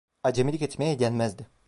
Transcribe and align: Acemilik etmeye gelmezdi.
Acemilik 0.23 0.61
etmeye 0.61 0.93
gelmezdi. 0.99 1.47